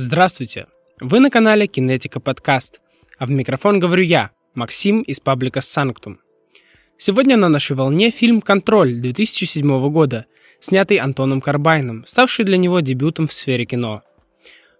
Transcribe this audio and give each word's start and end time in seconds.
Здравствуйте! 0.00 0.68
Вы 1.00 1.18
на 1.18 1.28
канале 1.28 1.66
Кинетика 1.66 2.20
Подкаст, 2.20 2.80
а 3.18 3.26
в 3.26 3.30
микрофон 3.32 3.80
говорю 3.80 4.04
я, 4.04 4.30
Максим 4.54 5.02
из 5.02 5.18
паблика 5.18 5.60
Санктум. 5.60 6.20
Сегодня 6.96 7.36
на 7.36 7.48
нашей 7.48 7.74
волне 7.74 8.10
фильм 8.10 8.40
«Контроль» 8.40 9.00
2007 9.00 9.90
года, 9.90 10.26
снятый 10.60 10.98
Антоном 10.98 11.40
Карбайном, 11.40 12.04
ставший 12.06 12.44
для 12.44 12.58
него 12.58 12.78
дебютом 12.78 13.26
в 13.26 13.32
сфере 13.32 13.64
кино. 13.64 14.02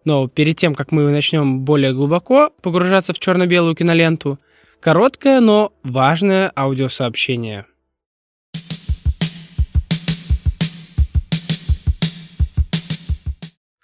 Но 0.04 0.28
перед 0.28 0.54
тем, 0.54 0.76
как 0.76 0.92
мы 0.92 1.10
начнем 1.10 1.64
более 1.64 1.92
глубоко 1.92 2.52
погружаться 2.62 3.12
в 3.12 3.18
черно-белую 3.18 3.74
киноленту, 3.74 4.38
короткое, 4.78 5.40
но 5.40 5.73
важное 5.82 6.52
аудиосообщение– 6.54 7.66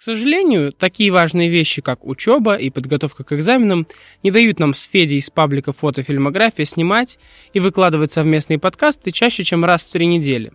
сожалению, 0.05 0.71
такие 0.71 1.11
важные 1.11 1.49
вещи, 1.49 1.81
как 1.81 2.05
учеба 2.05 2.55
и 2.55 2.69
подготовка 2.69 3.23
к 3.23 3.33
экзаменам, 3.33 3.87
не 4.21 4.29
дают 4.29 4.59
нам 4.59 4.73
с 4.75 4.83
Федей 4.83 5.17
из 5.17 5.31
паблика 5.31 5.73
фотофильмография 5.73 6.65
снимать 6.65 7.17
и 7.53 7.59
выкладывать 7.59 8.11
совместные 8.11 8.59
подкасты 8.59 9.11
чаще, 9.11 9.43
чем 9.43 9.65
раз 9.65 9.87
в 9.87 9.91
три 9.91 10.05
недели. 10.05 10.51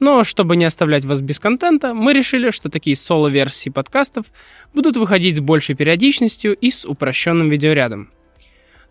Но 0.00 0.24
чтобы 0.24 0.56
не 0.56 0.64
оставлять 0.64 1.04
вас 1.04 1.20
без 1.20 1.38
контента, 1.38 1.92
мы 1.92 2.14
решили, 2.14 2.50
что 2.50 2.70
такие 2.70 2.96
соло-версии 2.96 3.68
подкастов 3.68 4.26
будут 4.72 4.96
выходить 4.96 5.36
с 5.36 5.40
большей 5.40 5.74
периодичностью 5.74 6.56
и 6.56 6.70
с 6.70 6.86
упрощенным 6.86 7.50
видеорядом. 7.50 8.10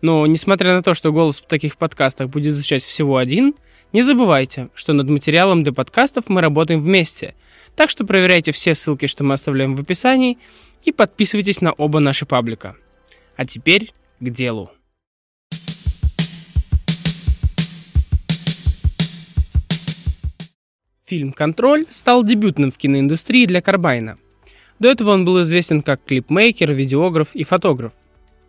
Но 0.00 0.24
несмотря 0.26 0.74
на 0.74 0.82
то, 0.82 0.94
что 0.94 1.12
голос 1.12 1.40
в 1.40 1.48
таких 1.48 1.76
подкастах 1.76 2.28
будет 2.28 2.54
звучать 2.54 2.84
всего 2.84 3.16
один, 3.16 3.54
не 3.92 4.02
забывайте, 4.02 4.68
что 4.74 4.92
над 4.92 5.08
материалом 5.08 5.64
для 5.64 5.72
подкастов 5.72 6.28
мы 6.28 6.40
работаем 6.40 6.80
вместе– 6.80 7.34
так 7.78 7.90
что 7.90 8.04
проверяйте 8.04 8.50
все 8.50 8.74
ссылки, 8.74 9.06
что 9.06 9.22
мы 9.22 9.34
оставляем 9.34 9.76
в 9.76 9.80
описании, 9.80 10.36
и 10.82 10.90
подписывайтесь 10.90 11.60
на 11.60 11.70
оба 11.70 12.00
наши 12.00 12.26
паблика. 12.26 12.74
А 13.36 13.44
теперь 13.44 13.92
к 14.18 14.30
делу. 14.30 14.72
Фильм 21.06 21.32
«Контроль» 21.32 21.86
стал 21.88 22.24
дебютным 22.24 22.72
в 22.72 22.76
киноиндустрии 22.76 23.46
для 23.46 23.62
Карбайна. 23.62 24.18
До 24.80 24.88
этого 24.88 25.10
он 25.12 25.24
был 25.24 25.40
известен 25.44 25.82
как 25.82 26.02
клипмейкер, 26.04 26.72
видеограф 26.72 27.28
и 27.32 27.44
фотограф. 27.44 27.92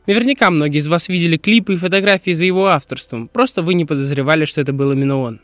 Наверняка 0.08 0.50
многие 0.50 0.80
из 0.80 0.88
вас 0.88 1.08
видели 1.08 1.38
клипы 1.38 1.76
и 1.76 1.78
фотографии 1.78 2.32
за 2.32 2.46
его 2.46 2.66
авторством, 2.66 3.28
просто 3.28 3.62
вы 3.62 3.76
не 3.76 3.86
подозревали, 3.86 4.46
что 4.46 4.60
это 4.60 4.74
был 4.74 4.92
именно 4.92 5.20
он. 5.20 5.40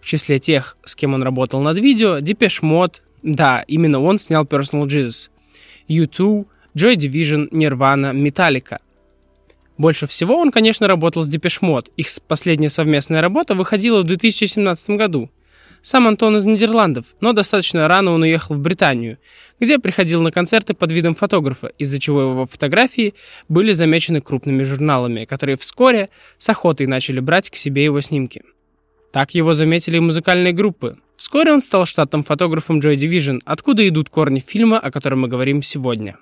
В 0.00 0.06
числе 0.06 0.38
тех, 0.38 0.76
с 0.84 0.94
кем 0.94 1.14
он 1.14 1.22
работал 1.22 1.60
над 1.60 1.78
видео, 1.78 2.18
Depeche 2.20 2.62
Mode, 2.62 3.02
да, 3.22 3.64
именно 3.66 4.00
он 4.00 4.18
снял 4.18 4.44
Personal 4.44 4.86
Jesus, 4.86 5.30
U2, 5.88 6.46
Joy 6.76 6.94
Division, 6.94 7.50
Nirvana, 7.50 8.12
Metallica. 8.12 8.78
Больше 9.78 10.08
всего 10.08 10.36
он, 10.36 10.50
конечно, 10.50 10.88
работал 10.88 11.22
с 11.22 11.28
Depeche 11.28 11.60
Mode. 11.62 11.90
Их 11.96 12.08
последняя 12.26 12.68
совместная 12.68 13.22
работа 13.22 13.54
выходила 13.54 14.02
в 14.02 14.04
2017 14.04 14.90
году. 14.90 15.30
Сам 15.80 16.08
Антон 16.08 16.36
из 16.36 16.44
Нидерландов, 16.44 17.06
но 17.20 17.32
достаточно 17.32 17.86
рано 17.86 18.10
он 18.10 18.22
уехал 18.22 18.56
в 18.56 18.60
Британию, 18.60 19.18
где 19.60 19.78
приходил 19.78 20.20
на 20.20 20.32
концерты 20.32 20.74
под 20.74 20.90
видом 20.90 21.14
фотографа, 21.14 21.68
из-за 21.78 22.00
чего 22.00 22.22
его 22.22 22.46
фотографии 22.46 23.14
были 23.48 23.72
замечены 23.72 24.20
крупными 24.20 24.64
журналами, 24.64 25.24
которые 25.24 25.56
вскоре 25.56 26.10
с 26.36 26.48
охотой 26.48 26.88
начали 26.88 27.20
брать 27.20 27.48
к 27.48 27.54
себе 27.54 27.84
его 27.84 28.00
снимки. 28.00 28.42
Так 29.12 29.34
его 29.34 29.54
заметили 29.54 29.98
музыкальные 29.98 30.52
группы. 30.52 30.98
Вскоре 31.16 31.52
он 31.52 31.62
стал 31.62 31.86
штатным 31.86 32.22
фотографом 32.22 32.78
Joy 32.80 32.96
Division, 32.96 33.40
откуда 33.44 33.86
идут 33.88 34.10
корни 34.10 34.38
фильма, 34.38 34.78
о 34.78 34.90
котором 34.90 35.20
мы 35.20 35.28
говорим 35.28 35.62
сегодня. 35.62 36.16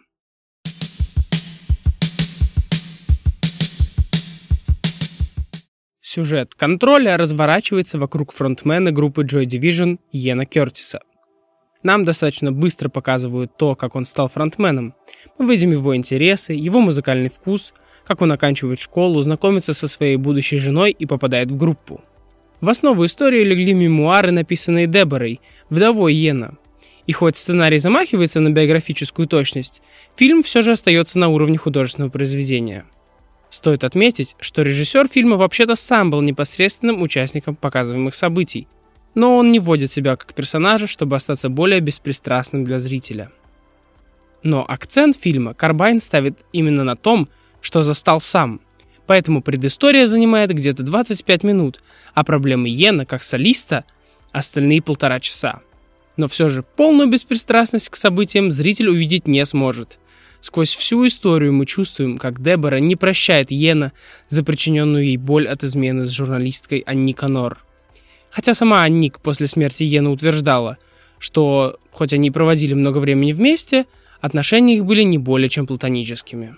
Сюжет 6.00 6.54
контроля 6.54 7.18
разворачивается 7.18 7.98
вокруг 7.98 8.32
фронтмена 8.32 8.90
группы 8.92 9.22
Joy 9.22 9.44
Division 9.44 9.98
Йена 10.12 10.46
Кертиса. 10.46 11.00
Нам 11.82 12.04
достаточно 12.04 12.52
быстро 12.52 12.88
показывают 12.88 13.56
то, 13.58 13.74
как 13.74 13.96
он 13.96 14.06
стал 14.06 14.28
фронтменом. 14.28 14.94
Мы 15.38 15.52
видим 15.52 15.72
его 15.72 15.94
интересы, 15.94 16.54
его 16.54 16.80
музыкальный 16.80 17.28
вкус, 17.28 17.74
как 18.06 18.22
он 18.22 18.32
оканчивает 18.32 18.80
школу, 18.80 19.20
знакомится 19.20 19.74
со 19.74 19.88
своей 19.88 20.16
будущей 20.16 20.56
женой 20.56 20.90
и 20.92 21.04
попадает 21.04 21.50
в 21.50 21.56
группу. 21.56 22.00
В 22.60 22.70
основу 22.70 23.04
истории 23.04 23.44
легли 23.44 23.74
мемуары, 23.74 24.32
написанные 24.32 24.86
Деборой, 24.86 25.40
вдовой 25.68 26.14
Йена. 26.14 26.54
И 27.06 27.12
хоть 27.12 27.36
сценарий 27.36 27.78
замахивается 27.78 28.40
на 28.40 28.50
биографическую 28.50 29.28
точность, 29.28 29.82
фильм 30.16 30.42
все 30.42 30.62
же 30.62 30.72
остается 30.72 31.18
на 31.18 31.28
уровне 31.28 31.58
художественного 31.58 32.10
произведения. 32.10 32.86
Стоит 33.50 33.84
отметить, 33.84 34.34
что 34.40 34.62
режиссер 34.62 35.06
фильма 35.08 35.36
вообще-то 35.36 35.76
сам 35.76 36.10
был 36.10 36.22
непосредственным 36.22 37.02
участником 37.02 37.54
показываемых 37.54 38.14
событий, 38.14 38.66
но 39.14 39.36
он 39.36 39.52
не 39.52 39.60
вводит 39.60 39.92
себя 39.92 40.16
как 40.16 40.34
персонажа, 40.34 40.86
чтобы 40.86 41.16
остаться 41.16 41.48
более 41.48 41.80
беспристрастным 41.80 42.64
для 42.64 42.78
зрителя. 42.78 43.30
Но 44.42 44.64
акцент 44.66 45.16
фильма 45.16 45.54
Карбайн 45.54 46.00
ставит 46.00 46.44
именно 46.52 46.84
на 46.84 46.96
том, 46.96 47.28
что 47.60 47.82
застал 47.82 48.20
сам– 48.20 48.60
Поэтому 49.06 49.42
предыстория 49.42 50.06
занимает 50.06 50.50
где-то 50.50 50.82
25 50.82 51.44
минут, 51.44 51.82
а 52.14 52.24
проблемы 52.24 52.68
Йена 52.68 53.06
как 53.06 53.22
солиста– 53.22 53.84
остальные 54.32 54.82
полтора 54.82 55.20
часа. 55.20 55.60
Но 56.16 56.28
все 56.28 56.48
же 56.48 56.62
полную 56.62 57.08
беспристрастность 57.08 57.88
к 57.88 57.96
событиям 57.96 58.50
зритель 58.50 58.88
увидеть 58.88 59.26
не 59.26 59.44
сможет. 59.46 59.98
Сквозь 60.40 60.74
всю 60.76 61.06
историю 61.06 61.52
мы 61.52 61.66
чувствуем, 61.66 62.18
как 62.18 62.42
Дебора 62.42 62.76
не 62.76 62.96
прощает 62.96 63.50
Йена 63.50 63.92
за 64.28 64.44
причиненную 64.44 65.06
ей 65.06 65.16
боль 65.16 65.48
от 65.48 65.64
измены 65.64 66.04
с 66.04 66.10
журналисткой 66.10 66.80
Анни 66.80 67.12
Конор. 67.12 67.64
Хотя 68.30 68.54
сама 68.54 68.82
Анник 68.82 69.20
после 69.20 69.46
смерти 69.46 69.82
Йена 69.82 70.10
утверждала, 70.10 70.78
что, 71.18 71.78
хоть 71.90 72.12
они 72.12 72.30
проводили 72.30 72.74
много 72.74 72.98
времени 72.98 73.32
вместе, 73.32 73.86
отношения 74.20 74.76
их 74.76 74.84
были 74.84 75.02
не 75.02 75.18
более 75.18 75.48
чем 75.48 75.66
платоническими. 75.66 76.56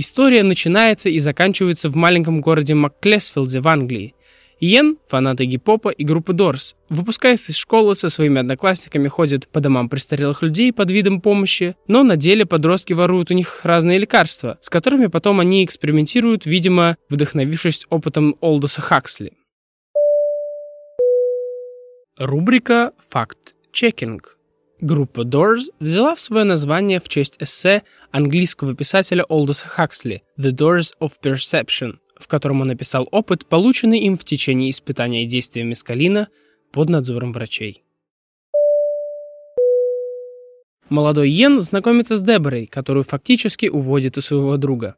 История 0.00 0.44
начинается 0.44 1.08
и 1.08 1.18
заканчивается 1.18 1.90
в 1.90 1.96
маленьком 1.96 2.40
городе 2.40 2.72
Макклесфилде 2.74 3.60
в 3.60 3.66
Англии. 3.66 4.14
Иен, 4.60 4.96
фанат 5.08 5.40
гип-попа 5.40 5.88
и 5.88 6.04
группы 6.04 6.32
Дорс, 6.32 6.76
выпускаясь 6.88 7.48
из 7.48 7.56
школы 7.56 7.96
со 7.96 8.08
своими 8.08 8.38
одноклассниками, 8.38 9.08
ходит 9.08 9.48
по 9.48 9.60
домам 9.60 9.88
престарелых 9.88 10.42
людей 10.42 10.72
под 10.72 10.92
видом 10.92 11.20
помощи, 11.20 11.74
но 11.88 12.04
на 12.04 12.16
деле 12.16 12.46
подростки 12.46 12.92
воруют 12.92 13.32
у 13.32 13.34
них 13.34 13.60
разные 13.64 13.98
лекарства, 13.98 14.56
с 14.60 14.70
которыми 14.70 15.06
потом 15.06 15.40
они 15.40 15.64
экспериментируют, 15.64 16.46
видимо, 16.46 16.96
вдохновившись 17.08 17.84
опытом 17.90 18.36
Олдоса 18.40 18.80
Хаксли. 18.80 19.32
Рубрика 22.16 22.92
«Факт-чекинг». 23.08 24.37
Группа 24.80 25.22
Doors 25.22 25.72
взяла 25.80 26.14
в 26.14 26.20
свое 26.20 26.44
название 26.44 27.00
в 27.00 27.08
честь 27.08 27.34
эссе 27.40 27.82
английского 28.12 28.76
писателя 28.76 29.24
Олдоса 29.24 29.66
Хаксли 29.66 30.22
«The 30.38 30.52
Doors 30.52 30.92
of 31.00 31.12
Perception», 31.20 31.96
в 32.16 32.28
котором 32.28 32.60
он 32.60 32.70
описал 32.70 33.08
опыт, 33.10 33.44
полученный 33.46 33.98
им 34.00 34.16
в 34.16 34.24
течение 34.24 34.70
испытания 34.70 35.26
действия 35.26 35.64
мескалина 35.64 36.28
под 36.70 36.90
надзором 36.90 37.32
врачей. 37.32 37.82
Молодой 40.88 41.28
Йен 41.28 41.60
знакомится 41.60 42.16
с 42.16 42.22
Деборой, 42.22 42.66
которую 42.66 43.02
фактически 43.02 43.66
уводит 43.66 44.16
у 44.16 44.20
своего 44.20 44.56
друга. 44.58 44.94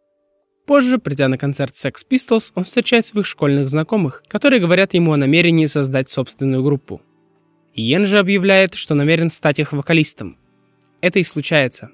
Позже, 0.67 0.99
придя 0.99 1.27
на 1.29 1.39
концерт 1.39 1.75
Sex 1.75 1.95
Pistols, 2.09 2.53
он 2.55 2.65
встречает 2.65 3.07
своих 3.07 3.27
школьных 3.27 3.71
знакомых, 3.71 4.23
которые 4.29 4.61
говорят 4.61 4.93
ему 4.93 5.13
о 5.13 5.17
намерении 5.17 5.67
создать 5.67 6.11
собственную 6.11 6.63
группу. 6.63 7.01
Йен 7.81 8.05
же 8.05 8.19
объявляет, 8.19 8.75
что 8.75 8.95
намерен 8.95 9.31
стать 9.31 9.59
их 9.59 9.73
вокалистом. 9.73 10.37
Это 11.01 11.19
и 11.19 11.25
случается. 11.25 11.91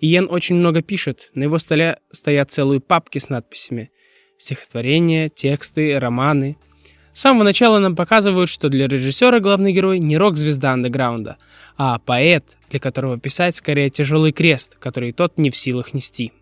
Йен 0.00 0.28
очень 0.30 0.56
много 0.56 0.82
пишет, 0.82 1.30
на 1.34 1.44
его 1.44 1.58
столе 1.58 1.98
стоят 2.12 2.52
целые 2.52 2.80
папки 2.80 3.18
с 3.18 3.30
надписями. 3.30 3.90
Стихотворения, 4.38 5.28
тексты, 5.28 5.98
романы. 5.98 6.56
С 7.14 7.22
самого 7.22 7.42
начала 7.42 7.78
нам 7.78 7.96
показывают, 7.96 8.48
что 8.50 8.68
для 8.68 8.86
режиссера 8.86 9.40
главный 9.40 9.72
герой 9.72 9.98
не 9.98 10.16
рок-звезда 10.16 10.72
андеграунда, 10.72 11.36
а 11.76 11.98
поэт, 11.98 12.44
для 12.70 12.78
которого 12.78 13.18
писать 13.18 13.56
скорее 13.56 13.88
тяжелый 13.88 14.32
крест, 14.32 14.76
который 14.78 15.12
тот 15.12 15.38
не 15.38 15.50
в 15.50 15.56
силах 15.56 15.94
нести. 15.94 16.32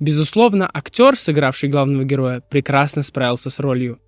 Безусловно, 0.00 0.68
актер, 0.70 1.18
сыгравший 1.18 1.70
главного 1.70 2.04
героя, 2.04 2.40
прекрасно 2.40 3.02
справился 3.02 3.48
с 3.48 3.58
ролью. 3.60 4.00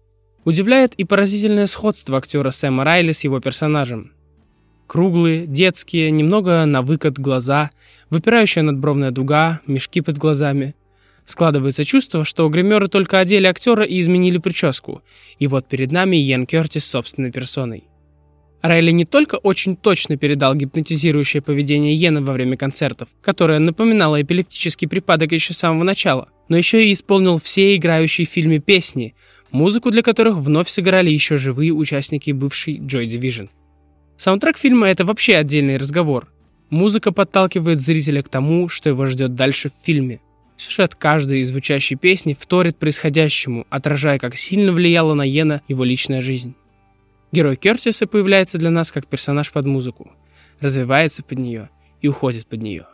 Удивляет 0.46 0.94
и 0.94 1.02
поразительное 1.02 1.66
сходство 1.66 2.18
актера 2.18 2.52
Сэма 2.52 2.84
Райли 2.84 3.10
с 3.10 3.24
его 3.24 3.40
персонажем. 3.40 4.12
Круглые, 4.86 5.44
детские, 5.44 6.12
немного 6.12 6.64
на 6.66 6.82
выкат 6.82 7.18
глаза, 7.18 7.70
выпирающая 8.10 8.62
надбровная 8.62 9.10
дуга, 9.10 9.60
мешки 9.66 10.00
под 10.02 10.18
глазами. 10.18 10.76
Складывается 11.24 11.84
чувство, 11.84 12.24
что 12.24 12.48
гримеры 12.48 12.86
только 12.86 13.18
одели 13.18 13.48
актера 13.48 13.82
и 13.82 13.98
изменили 13.98 14.38
прическу, 14.38 15.02
и 15.40 15.48
вот 15.48 15.66
перед 15.66 15.90
нами 15.90 16.16
Йен 16.16 16.46
Кертис 16.46 16.84
собственной 16.84 17.32
персоной. 17.32 17.82
Райли 18.62 18.92
не 18.92 19.04
только 19.04 19.34
очень 19.34 19.74
точно 19.74 20.16
передал 20.16 20.54
гипнотизирующее 20.54 21.42
поведение 21.42 21.92
Йена 21.92 22.22
во 22.22 22.32
время 22.32 22.56
концертов, 22.56 23.08
которое 23.20 23.58
напоминало 23.58 24.22
эпилептический 24.22 24.86
припадок 24.86 25.32
еще 25.32 25.54
с 25.54 25.58
самого 25.58 25.82
начала, 25.82 26.28
но 26.48 26.56
еще 26.56 26.84
и 26.84 26.92
исполнил 26.92 27.36
все 27.38 27.74
играющие 27.74 28.28
в 28.28 28.30
фильме 28.30 28.60
песни, 28.60 29.16
музыку 29.50 29.90
для 29.90 30.02
которых 30.02 30.36
вновь 30.36 30.68
сыграли 30.68 31.10
еще 31.10 31.36
живые 31.36 31.72
участники 31.72 32.30
бывшей 32.30 32.78
Joy 32.78 33.08
Division. 33.08 33.48
Саундтрек 34.16 34.56
фильма— 34.56 34.86
это 34.88 35.04
вообще 35.04 35.36
отдельный 35.36 35.76
разговор. 35.76 36.28
Музыка 36.70 37.12
подталкивает 37.12 37.80
зрителя 37.80 38.22
к 38.22 38.28
тому, 38.28 38.68
что 38.68 38.88
его 38.88 39.06
ждет 39.06 39.34
дальше 39.34 39.70
в 39.70 39.84
фильме. 39.84 40.20
Сюжет 40.56 40.94
каждой 40.94 41.40
из 41.40 41.50
звучащей 41.50 41.96
песни 41.96 42.36
вторит 42.38 42.78
происходящему, 42.78 43.66
отражая, 43.68 44.18
как 44.18 44.36
сильно 44.36 44.72
влияла 44.72 45.14
на 45.14 45.22
Йена 45.22 45.62
его 45.68 45.84
личная 45.84 46.20
жизнь. 46.22 46.54
Герой 47.30 47.56
Кертиса 47.56 48.06
появляется 48.06 48.56
для 48.56 48.70
нас 48.70 48.90
как 48.90 49.06
персонаж 49.06 49.52
под 49.52 49.66
музыку, 49.66 50.12
развивается 50.60 51.22
под 51.22 51.38
нее 51.38 51.68
и 52.00 52.08
уходит 52.08 52.46
под 52.46 52.62
нее. 52.62 52.86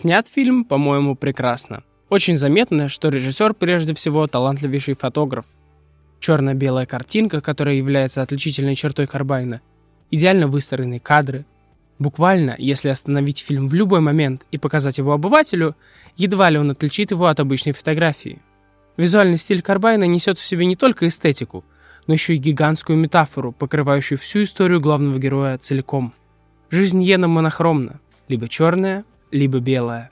Снят 0.00 0.28
фильм, 0.28 0.64
по-моему, 0.64 1.16
прекрасно. 1.16 1.82
Очень 2.08 2.36
заметно, 2.36 2.88
что 2.88 3.08
режиссер 3.08 3.52
прежде 3.54 3.94
всего 3.94 4.28
талантливейший 4.28 4.94
фотограф. 4.94 5.44
Черно-белая 6.20 6.86
картинка, 6.86 7.40
которая 7.40 7.74
является 7.74 8.22
отличительной 8.22 8.76
чертой 8.76 9.08
Карбайна, 9.08 9.60
идеально 10.12 10.46
выстроенные 10.46 11.00
кадры. 11.00 11.46
Буквально, 11.98 12.54
если 12.58 12.90
остановить 12.90 13.40
фильм 13.40 13.66
в 13.66 13.74
любой 13.74 13.98
момент 13.98 14.46
и 14.52 14.56
показать 14.56 14.98
его 14.98 15.14
обывателю, 15.14 15.74
едва 16.16 16.48
ли 16.48 16.58
он 16.58 16.70
отличит 16.70 17.10
его 17.10 17.26
от 17.26 17.40
обычной 17.40 17.72
фотографии. 17.72 18.38
Визуальный 18.96 19.36
стиль 19.36 19.62
Карбайна 19.62 20.04
несет 20.04 20.38
в 20.38 20.46
себе 20.46 20.64
не 20.64 20.76
только 20.76 21.08
эстетику, 21.08 21.64
но 22.06 22.14
еще 22.14 22.36
и 22.36 22.38
гигантскую 22.38 22.96
метафору, 22.96 23.50
покрывающую 23.50 24.16
всю 24.16 24.44
историю 24.44 24.80
главного 24.80 25.18
героя 25.18 25.58
целиком. 25.58 26.12
Жизнь 26.70 27.02
Йена 27.02 27.26
монохромна, 27.26 27.98
либо 28.28 28.48
черная, 28.48 29.04
либо 29.30 29.58
белая. 29.60 30.10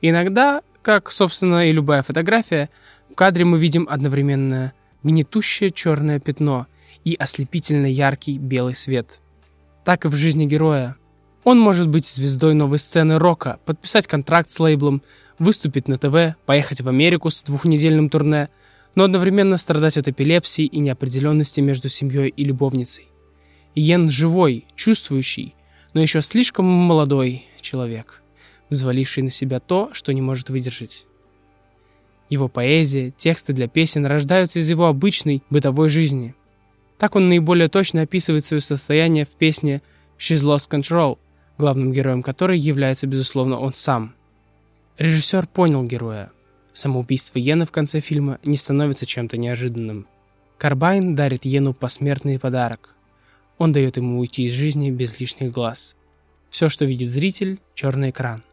иногда, 0.00 0.62
как, 0.82 1.10
собственно, 1.10 1.68
и 1.68 1.72
любая 1.72 2.02
фотография, 2.02 2.70
в 3.10 3.14
кадре 3.14 3.44
мы 3.44 3.58
видим 3.58 3.86
одновременно 3.90 4.72
гнетущее 5.02 5.70
черное 5.70 6.20
пятно 6.20 6.66
и 7.04 7.14
ослепительно 7.14 7.86
яркий 7.86 8.38
белый 8.38 8.74
свет– 8.74 9.20
так 9.84 10.04
и 10.04 10.08
в 10.08 10.14
жизни 10.14 10.46
героя. 10.46 10.96
Он 11.44 11.58
может 11.58 11.88
быть 11.88 12.06
звездой 12.06 12.54
новой 12.54 12.78
сцены 12.78 13.18
рока, 13.18 13.58
подписать 13.64 14.06
контракт 14.06 14.50
с 14.50 14.60
лейблом, 14.60 15.02
выступить 15.38 15.88
на 15.88 15.96
ТВ, 15.98 16.36
поехать 16.44 16.80
в 16.80 16.88
Америку 16.88 17.30
с 17.30 17.42
двухнедельным 17.42 18.10
турне, 18.10 18.50
но 18.94 19.04
одновременно 19.04 19.56
страдать 19.56 19.96
от 19.96 20.08
эпилепсии 20.08 20.64
и 20.64 20.78
неопределенности 20.80 21.60
между 21.60 21.88
семьей 21.88 22.28
и 22.28 22.44
любовницей. 22.44 23.08
Иен 23.74 24.10
живой, 24.10 24.66
чувствующий, 24.74 25.54
но 25.94 26.00
еще 26.00 26.20
слишком 26.20 26.66
молодой 26.66 27.46
человек, 27.60 28.19
взваливший 28.70 29.22
на 29.22 29.30
себя 29.30 29.60
то, 29.60 29.90
что 29.92 30.12
не 30.12 30.22
может 30.22 30.48
выдержать. 30.48 31.06
Его 32.28 32.48
поэзия, 32.48 33.10
тексты 33.10 33.52
для 33.52 33.68
песен 33.68 34.06
рождаются 34.06 34.60
из 34.60 34.70
его 34.70 34.86
обычной 34.86 35.42
бытовой 35.50 35.88
жизни– 35.88 36.34
так 37.00 37.16
он 37.16 37.30
наиболее 37.30 37.68
точно 37.68 38.02
описывает 38.02 38.44
свое 38.44 38.60
состояние 38.60 39.24
в 39.24 39.30
песне 39.30 39.80
«She's 40.18 40.42
Lost 40.42 40.68
Control», 40.70 41.16
главным 41.56 41.92
героем 41.92 42.22
которой 42.22 42.58
является, 42.58 43.06
безусловно, 43.06 43.58
он 43.58 43.72
сам. 43.72 44.14
Режиссер 44.98 45.46
понял 45.46 45.82
героя. 45.82 46.30
Самоубийство 46.74 47.38
Йена 47.38 47.64
в 47.64 47.70
конце 47.70 48.00
фильма 48.00 48.38
не 48.44 48.58
становится 48.58 49.06
чем-то 49.06 49.38
неожиданным. 49.38 50.08
Карбайн 50.58 51.14
дарит 51.14 51.46
Йену 51.46 51.72
посмертный 51.72 52.38
подарок. 52.38 52.94
Он 53.56 53.72
дает 53.72 53.96
ему 53.96 54.18
уйти 54.18 54.44
из 54.44 54.52
жизни 54.52 54.90
без 54.90 55.18
лишних 55.18 55.52
глаз. 55.52 55.96
Все, 56.50 56.68
что 56.68 56.84
видит 56.84 57.08
зритель– 57.08 57.60
черный 57.74 58.10
экран. 58.10 58.44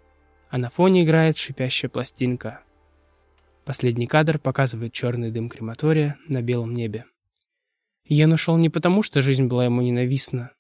А 0.49 0.57
на 0.57 0.69
фоне 0.69 1.03
играет 1.03 1.38
шипящая 1.38 1.89
пластинка. 1.89 2.61
Последний 3.65 4.07
кадр 4.07 4.39
показывает 4.39 4.94
черный 4.94 5.31
дым 5.31 5.49
крематория 5.49 6.17
на 6.27 6.41
белом 6.41 6.73
небе. 6.73 7.05
Йен 8.05 8.31
ушел 8.31 8.55
не 8.57 8.69
потому, 8.69 9.03
что 9.03 9.21
жизнь 9.21 9.47
была 9.47 9.65
ему 9.65 9.81
ненавистна. 9.81 10.51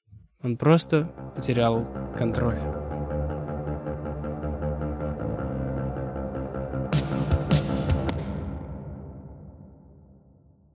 Он 0.43 0.57
просто 0.57 1.05
потерял 1.35 2.13
контроль. 2.17 2.76